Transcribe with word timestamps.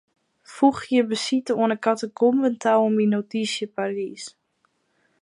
Foegje 0.53 0.99
besite 1.11 1.51
oan 1.59 1.73
'e 1.73 1.79
katakomben 1.85 2.55
ta 2.61 2.71
oan 2.83 2.93
myn 2.97 3.11
notysje 3.15 3.65
Parys. 3.75 4.23